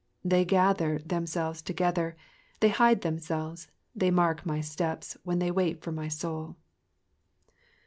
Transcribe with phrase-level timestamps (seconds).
[0.23, 2.15] 6 They gather themselves together,
[2.59, 6.55] they hide themselves, they mark my steps, when they wait for my soul.